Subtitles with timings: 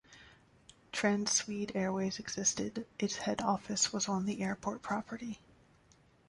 [0.91, 5.39] Transwede Airways existed, its head office was on the airport property.